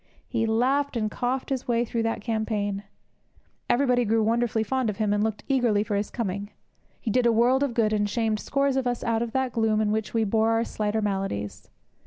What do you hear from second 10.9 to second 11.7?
maladies.